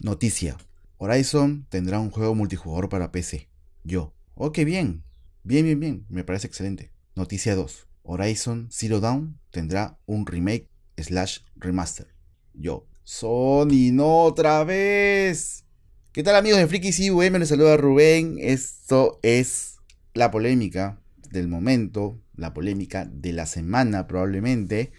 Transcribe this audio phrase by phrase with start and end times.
[0.00, 0.56] Noticia.
[0.98, 3.48] Horizon tendrá un juego multijugador para PC.
[3.82, 4.14] Yo.
[4.34, 5.02] Ok, bien.
[5.42, 6.06] Bien, bien, bien.
[6.08, 6.92] Me parece excelente.
[7.16, 7.88] Noticia 2.
[8.04, 12.06] Horizon Zero Dawn tendrá un remake slash remaster.
[12.54, 12.86] Yo.
[13.02, 15.64] Sony, no otra vez.
[16.12, 17.40] ¿Qué tal amigos de Frikis IVM?
[17.40, 18.36] Les saluda Rubén.
[18.38, 19.78] Esto es
[20.14, 21.02] la polémica
[21.32, 24.92] del momento, la polémica de la semana probablemente.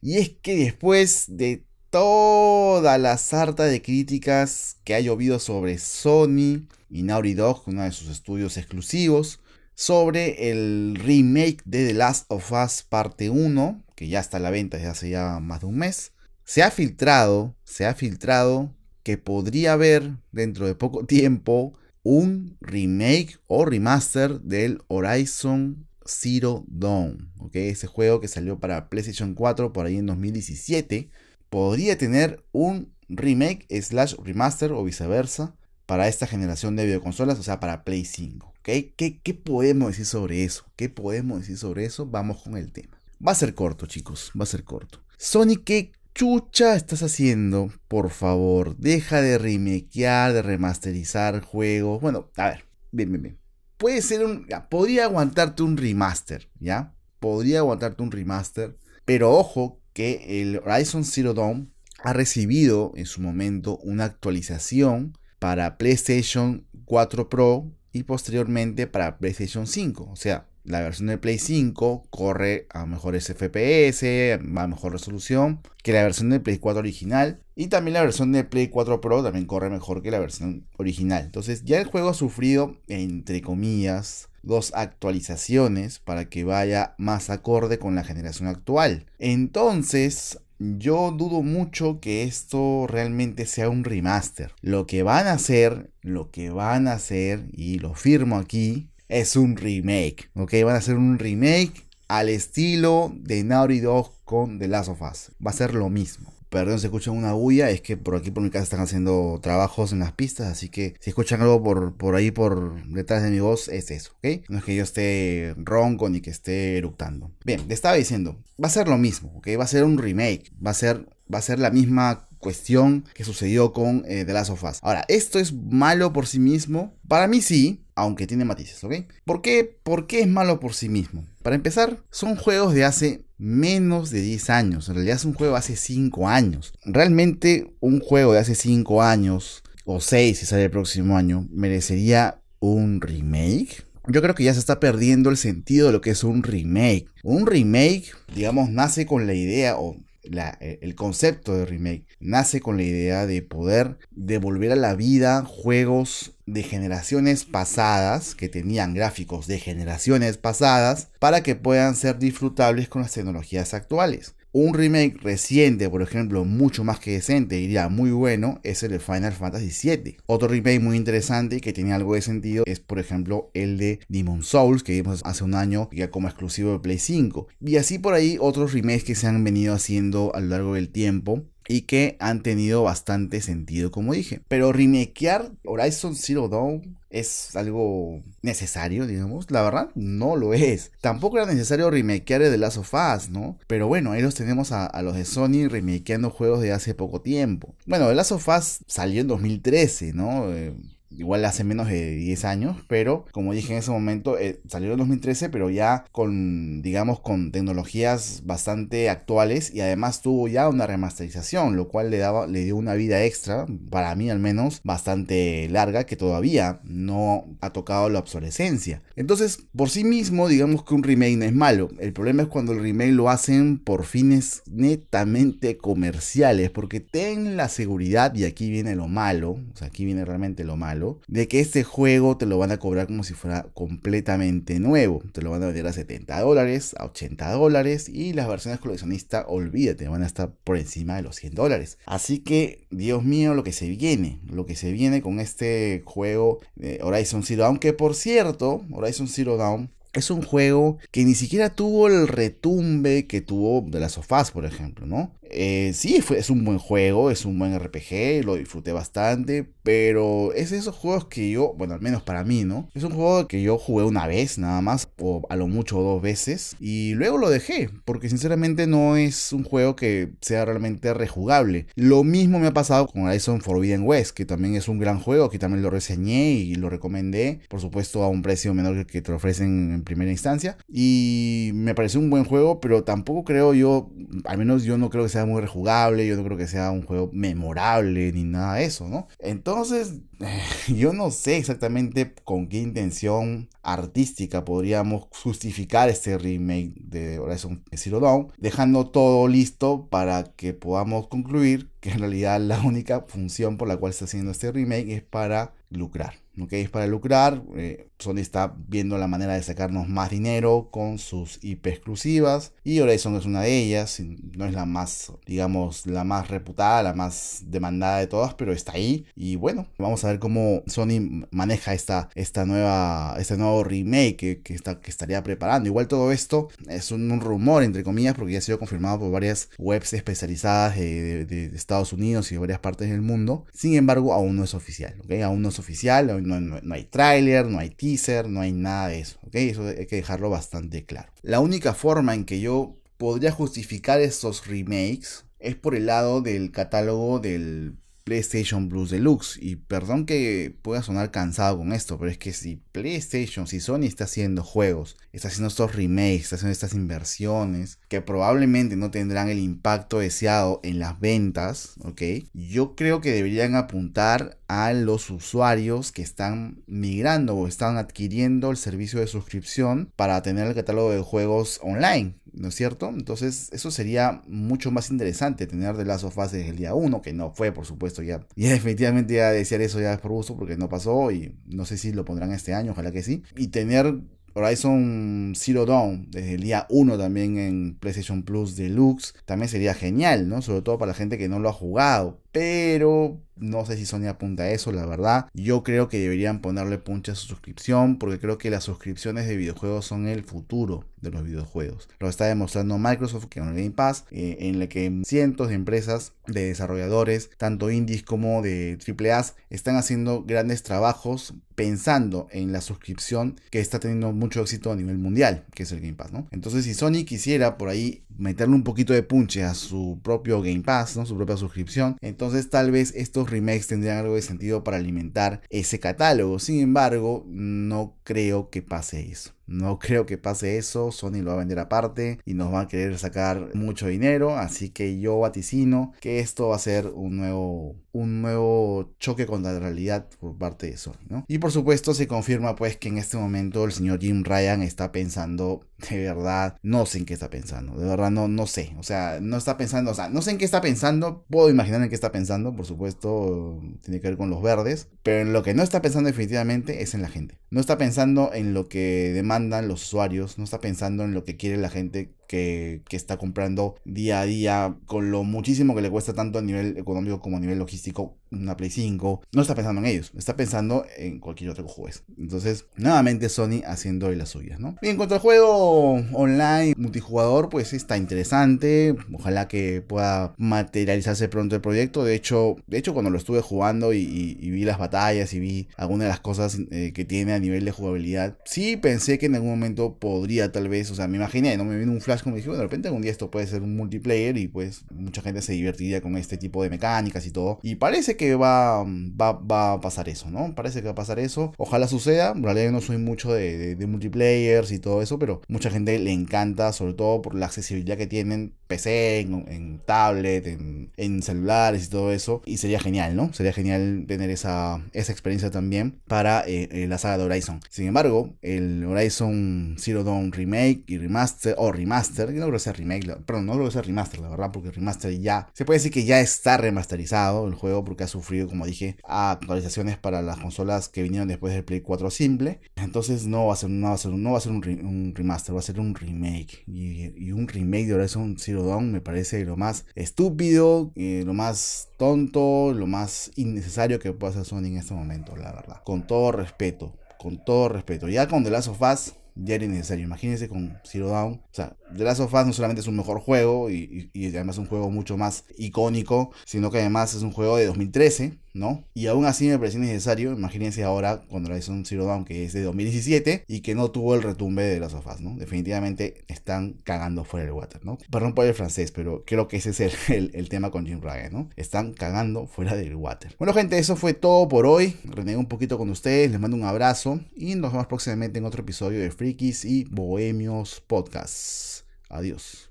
[0.00, 6.68] Y es que después de toda la sarta de críticas que ha llovido sobre Sony
[6.88, 9.40] y Naughty Dog, uno de sus estudios exclusivos,
[9.74, 14.50] sobre el remake de The Last of Us parte 1, que ya está a la
[14.50, 16.12] venta desde hace ya más de un mes,
[16.44, 21.72] se ha filtrado, se ha filtrado que podría haber dentro de poco tiempo
[22.02, 27.56] un remake o remaster del Horizon Zero Dawn, ¿ok?
[27.56, 31.10] Ese juego que salió para PlayStation 4 por ahí en 2017,
[31.50, 37.58] podría tener un remake slash remaster o viceversa para esta generación de videoconsolas, o sea,
[37.58, 38.68] para Play 5, ¿ok?
[38.96, 40.64] ¿Qué, ¿Qué podemos decir sobre eso?
[40.76, 42.06] ¿Qué podemos decir sobre eso?
[42.06, 42.96] Vamos con el tema.
[43.26, 45.00] Va a ser corto, chicos, va a ser corto.
[45.18, 47.72] Sony, ¿qué chucha estás haciendo?
[47.88, 52.00] Por favor, deja de remakear, de remasterizar juegos.
[52.00, 53.38] Bueno, a ver, bien, bien, bien.
[53.76, 54.46] Puede ser un.
[54.68, 56.94] podría aguantarte un remaster, ¿ya?
[57.18, 58.78] Podría aguantarte un remaster.
[59.04, 65.76] Pero ojo que el Horizon Zero Dawn ha recibido en su momento una actualización para
[65.76, 70.08] PlayStation 4 Pro y posteriormente para PlayStation 5.
[70.10, 75.92] O sea, la versión de Play 5 corre a mejores FPS, a mejor resolución que
[75.92, 77.42] la versión de Play 4 original.
[77.54, 81.24] Y también la versión de Play 4 Pro también corre mejor que la versión original.
[81.26, 87.78] Entonces ya el juego ha sufrido, entre comillas, dos actualizaciones para que vaya más acorde
[87.78, 89.06] con la generación actual.
[89.18, 94.52] Entonces, yo dudo mucho que esto realmente sea un remaster.
[94.60, 99.36] Lo que van a hacer, lo que van a hacer, y lo firmo aquí, es
[99.36, 100.30] un remake.
[100.34, 100.54] ¿Ok?
[100.64, 105.32] Van a hacer un remake al estilo de Naughty Dog con The Last of Us.
[105.44, 106.32] Va a ser lo mismo.
[106.50, 109.92] Perdón si escuchan una bulla, es que por aquí por mi casa están haciendo trabajos
[109.92, 113.38] en las pistas, así que si escuchan algo por, por ahí por detrás de mi
[113.38, 114.42] voz, es eso, ¿ok?
[114.48, 117.30] No es que yo esté ronco ni que esté eructando.
[117.44, 119.48] Bien, le estaba diciendo, va a ser lo mismo, ¿ok?
[119.58, 123.22] Va a ser un remake, va a ser, va a ser la misma cuestión que
[123.22, 124.80] sucedió con eh, The Last of Us.
[124.82, 126.96] Ahora, ¿esto es malo por sí mismo?
[127.06, 128.94] Para mí sí, aunque tiene matices, ¿ok?
[129.24, 129.78] ¿Por qué?
[129.82, 131.24] ¿Por qué es malo por sí mismo?
[131.42, 134.88] Para empezar, son juegos de hace menos de 10 años.
[134.88, 136.74] En realidad es un juego de hace 5 años.
[136.84, 142.42] Realmente un juego de hace 5 años, o 6 si sale el próximo año, merecería
[142.60, 143.84] un remake.
[144.06, 147.06] Yo creo que ya se está perdiendo el sentido de lo que es un remake.
[147.22, 152.76] Un remake, digamos, nace con la idea, o eh, el concepto de remake nace con
[152.76, 159.46] la idea de poder devolver a la vida juegos de generaciones pasadas que tenían gráficos
[159.46, 164.34] de generaciones pasadas para que puedan ser disfrutables con las tecnologías actuales.
[164.52, 168.98] Un remake reciente, por ejemplo, mucho más que decente, diría muy bueno, es el de
[168.98, 170.16] Final Fantasy VII.
[170.26, 174.00] Otro remake muy interesante y que tiene algo de sentido es, por ejemplo, el de
[174.08, 177.46] Demon Souls, que vimos hace un año ya como exclusivo de Play 5.
[177.60, 180.88] Y así por ahí otros remakes que se han venido haciendo a lo largo del
[180.88, 184.40] tiempo y que han tenido bastante sentido, como dije.
[184.48, 189.52] Pero remakear Horizon Zero Dawn es algo necesario, digamos.
[189.52, 190.90] La verdad, no lo es.
[191.00, 193.56] Tampoco era necesario remakear el de Last of Us, ¿no?
[193.68, 197.76] Pero bueno, ahí los tenemos a, los de Sony remakeando juegos de hace poco tiempo.
[197.86, 200.52] Bueno, The Last of Us salió en 2013, ¿no?
[200.52, 200.74] Eh,
[201.10, 204.98] igual hace menos de 10 años, pero como dije en ese momento, eh, salió en
[204.98, 211.76] 2013, pero ya con, digamos, con tecnologías bastante actuales y además tuvo ya una remasterización,
[211.76, 216.04] lo cual le, daba, le dio una vida extra, para mí al menos, bastante larga,
[216.04, 219.02] que todavía no ha tocado la obsolescencia.
[219.16, 221.88] Entonces, por sí mismo, digamos que un remake no es malo.
[221.98, 227.68] El problema es cuando el remake lo hacen por fines netamente comerciales, porque ten la
[227.68, 231.60] seguridad, y aquí viene lo malo, o sea, aquí viene realmente lo malo, de que
[231.60, 235.22] este juego te lo van a cobrar como si fuera completamente nuevo.
[235.32, 239.44] Te lo van a vender a 70 dólares, a 80 dólares y las versiones coleccionistas,
[239.48, 241.98] olvídate, van a estar por encima de los 100 dólares.
[242.06, 246.60] Así que, Dios mío, lo que se viene, lo que se viene con este juego
[246.76, 251.34] de Horizon Zero Dawn, que por cierto, Horizon Zero Dawn es un juego que ni
[251.34, 255.32] siquiera tuvo el retumbe que tuvo de las sofás, por ejemplo, ¿no?
[255.50, 260.52] Eh, sí, fue, es un buen juego, es un buen RPG, lo disfruté bastante, pero
[260.52, 262.88] es de esos juegos que yo, bueno, al menos para mí, ¿no?
[262.94, 266.22] Es un juego que yo jugué una vez nada más, o a lo mucho dos
[266.22, 271.86] veces, y luego lo dejé, porque sinceramente no es un juego que sea realmente rejugable.
[271.96, 275.50] Lo mismo me ha pasado con Horizon Forbidden West, que también es un gran juego,
[275.50, 279.32] que también lo reseñé y lo recomendé, por supuesto a un precio menor que te
[279.32, 284.10] ofrecen en primera instancia, y me pareció un buen juego, pero tampoco creo yo,
[284.44, 287.02] al menos yo no creo que sea muy rejugable, yo no creo que sea un
[287.02, 289.28] juego memorable ni nada de eso, ¿no?
[289.38, 290.14] Entonces,
[290.88, 298.20] yo no sé exactamente con qué intención artística podríamos justificar este remake de Horizon Zero
[298.20, 303.88] Dawn, dejando todo listo para que podamos concluir que en realidad la única función por
[303.88, 306.39] la cual está haciendo este remake es para lucrar.
[306.58, 306.72] ¿Ok?
[306.74, 307.62] Es para lucrar.
[307.76, 312.72] Eh, Sony está viendo la manera de sacarnos más dinero con sus IP exclusivas.
[312.84, 314.20] Y Horizon es una de ellas.
[314.56, 318.92] No es la más, digamos, la más reputada, la más demandada de todas, pero está
[318.92, 319.26] ahí.
[319.34, 324.74] Y bueno, vamos a ver cómo Sony maneja esta, esta nueva, este nuevo remake que,
[324.74, 325.88] está, que estaría preparando.
[325.88, 329.70] Igual todo esto es un, rumor, entre comillas, porque ya ha sido confirmado por varias
[329.78, 333.64] webs especializadas de, Estados Unidos y de varias partes del mundo.
[333.72, 335.14] Sin embargo, aún no es oficial.
[335.24, 335.32] ¿ok?
[335.42, 339.38] Aún no es oficial no, hay tráiler, no hay teaser, no hay nada de eso,
[339.42, 339.54] ¿ok?
[339.54, 341.32] Eso hay que dejarlo bastante claro.
[341.42, 346.72] La única forma en que yo podría justificar estos remakes es por el lado del
[346.72, 349.58] catálogo del PlayStation Plus Deluxe.
[349.60, 354.04] Y perdón que pueda sonar cansado con esto, pero es que si PlayStation, si Sony
[354.04, 359.48] está haciendo juegos, está haciendo estos remakes, está haciendo estas inversiones, que probablemente no tendrán
[359.48, 362.22] el impacto deseado en las ventas, ¿ok?
[362.52, 368.76] Yo creo que deberían apuntar a los usuarios que están migrando o están adquiriendo el
[368.76, 372.40] servicio de suscripción para tener el catálogo de juegos online.
[372.52, 373.08] ¿no es cierto?
[373.08, 377.52] Entonces eso sería mucho más interesante tener de Us desde el día 1, que no
[377.52, 378.46] fue por supuesto ya.
[378.56, 381.96] Y definitivamente ya decir eso ya es por gusto porque no pasó y no sé
[381.96, 383.42] si lo pondrán este año, ojalá que sí.
[383.56, 384.20] Y tener
[384.54, 390.48] Horizon Zero Dawn desde el día 1 también en PlayStation Plus Deluxe también sería genial,
[390.48, 390.62] ¿no?
[390.62, 392.40] Sobre todo para la gente que no lo ha jugado.
[392.52, 395.48] Pero no sé si Sony apunta a eso, la verdad.
[395.54, 399.56] Yo creo que deberían ponerle punche a su suscripción porque creo que las suscripciones de
[399.56, 402.08] videojuegos son el futuro de los videojuegos.
[402.18, 405.74] Lo está demostrando Microsoft que en el Game Pass, eh, en la que cientos de
[405.74, 412.80] empresas de desarrolladores, tanto indies como de AAA, están haciendo grandes trabajos pensando en la
[412.80, 416.46] suscripción que está teniendo mucho éxito a nivel mundial, que es el Game Pass, ¿no?
[416.50, 420.82] Entonces, si Sony quisiera por ahí meterle un poquito de punche a su propio Game
[420.82, 421.26] Pass, ¿no?
[421.26, 422.39] Su propia suscripción, entonces
[422.70, 426.58] tal vez estos remakes tendrían algo de sentido para alimentar ese catálogo.
[426.58, 429.52] Sin embargo, no creo que pase eso.
[429.70, 432.88] No creo que pase eso, Sony lo va a vender aparte y nos va a
[432.88, 437.94] querer sacar mucho dinero, así que yo vaticino que esto va a ser un nuevo
[438.12, 441.44] un nuevo choque contra la realidad por parte de Sony, ¿no?
[441.46, 445.12] Y por supuesto se confirma pues que en este momento el señor Jim Ryan está
[445.12, 449.02] pensando de verdad, no sé en qué está pensando, de verdad no, no sé, o
[449.02, 452.08] sea, no está pensando, o sea, no sé en qué está pensando, puedo imaginar en
[452.08, 455.74] qué está pensando, por supuesto, tiene que ver con los verdes, pero en lo que
[455.74, 459.32] no está pensando definitivamente es en la gente, no está pensando en lo que
[459.68, 464.40] los usuarios, no está pensando en lo que quiere la gente que, está comprando día
[464.40, 467.78] a día con lo muchísimo que le cuesta tanto a nivel económico como a nivel
[467.78, 469.42] logístico una Play 5.
[469.52, 472.24] No está pensando en ellos, está pensando en cualquier otro juez.
[472.36, 474.96] Entonces, nuevamente Sony haciendo de las suyas, ¿no?
[475.00, 479.14] Bien, en cuanto al juego online multijugador, pues está interesante.
[479.32, 482.24] Ojalá que pueda materializarse pronto el proyecto.
[482.24, 486.24] De hecho, de hecho cuando lo estuve jugando y, vi las batallas y vi algunas
[486.24, 489.70] de las cosas eh, que tiene a nivel de jugabilidad, sí pensé que en algún
[489.70, 492.70] momento podría tal vez, o sea, me imaginé, no me vino un flash como dije,
[492.70, 496.20] de repente algún día esto puede ser un multiplayer y pues mucha gente se divertiría
[496.20, 497.78] con este tipo de mecánicas y todo.
[497.82, 500.74] Y parece que va, va, a pasar eso, ¿no?
[500.74, 501.72] Parece que va a pasar eso.
[501.76, 502.52] Ojalá suceda.
[502.54, 506.18] En realidad yo no soy mucho de, de, multiplayers y todo eso, pero mucha gente
[506.18, 512.10] le encanta, sobre todo por la accesibilidad que tienen PC, en, tablet, en, celulares y
[512.10, 512.60] todo eso.
[512.66, 513.52] Y sería genial, ¿no?
[513.52, 517.80] Sería genial tener esa, esa experiencia también para eh, eh, la saga de Horizon.
[517.88, 522.92] Sin embargo, el Horizon Zero Dawn Remake y Remaster, o Remaster, no creo que sea
[522.92, 526.12] remake, perdón, no creo que sea remaster, la verdad, porque remaster ya, se puede decir
[526.12, 531.08] que ya está remasterizado el juego porque ha sufrido, como dije, actualizaciones para las consolas
[531.08, 532.80] que vinieron después del Play 4 simple.
[532.96, 535.74] Entonces no va a ser, no va a ser, no va a ser un, remaster,
[535.74, 536.84] va a ser un remake.
[536.86, 542.92] Y, un remake de Horizon Zero Me parece lo más estúpido, eh, lo más tonto,
[542.94, 546.02] lo más innecesario que puede hacer Sony en este momento, la verdad.
[546.04, 548.28] Con todo respeto, con todo respeto.
[548.28, 550.24] Ya con The Last of Us ya era innecesario.
[550.24, 551.54] Imagínense con Zero Dawn.
[551.54, 554.48] O sea, The Last of Us no solamente es un mejor juego y, y, y
[554.48, 559.04] además un juego mucho más icónico, sino que además es un juego de 2013 ¿no?
[559.14, 562.82] Y aún así me pareció necesario, imagínense ahora con Horizon Zero Dawn que es de
[562.82, 565.56] 2017 y que no tuvo el retumbe de las sofás, ¿no?
[565.56, 568.18] Definitivamente están cagando fuera del water, ¿no?
[568.30, 570.00] Perdón por el francés, pero creo que ese es
[570.30, 571.70] el, el, tema con Jim Ryan, ¿no?
[571.76, 573.54] Están cagando fuera del water.
[573.58, 575.16] Bueno gente, eso fue todo por hoy.
[575.24, 578.82] Renegué un poquito con ustedes, les mando un abrazo y nos vemos próximamente en otro
[578.82, 582.04] episodio de Frikis y Bohemios Podcast.
[582.28, 582.89] Adiós.